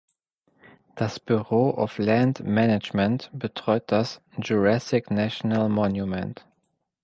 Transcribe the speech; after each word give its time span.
Das 0.95 1.19
Bureau 1.19 1.69
of 1.77 1.99
Land 1.99 2.43
Management 2.43 3.29
betreut 3.35 3.83
das 3.91 4.19
"Jurassic 4.41 5.11
National 5.11 5.69
Monument". 5.69 6.43